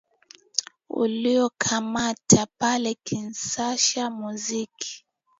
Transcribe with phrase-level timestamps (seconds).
[0.89, 5.05] tuliokamata pale kinshasa muziki